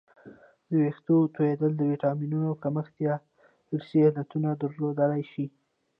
[0.69, 3.15] د وېښتانو تویدل د ویټامینونو کمښت یا
[3.73, 5.45] ارثي علتونه درلودلی شي